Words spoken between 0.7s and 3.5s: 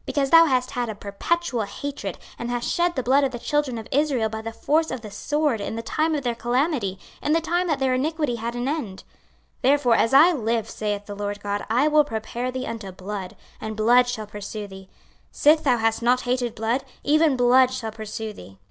had a perpetual hatred, and hast shed the blood of the